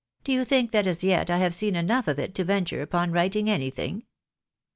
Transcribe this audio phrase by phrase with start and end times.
[0.23, 3.11] Do you think that as yet I have seen enough of it to venture upon
[3.11, 4.07] writing anything